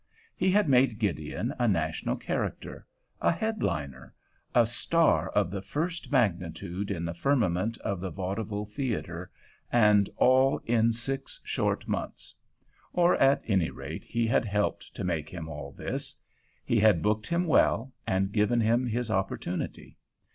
[0.35, 2.87] He had made Gideon a national character,
[3.21, 4.15] a headliner,
[4.55, 9.29] a star of the first magnitude in the firmament of the vaudeville theater,
[9.71, 12.33] and all in six short months.
[12.93, 16.15] Or, at any rate, he had helped to make him all this;
[16.65, 19.99] he had booked him well and given him his opportunity.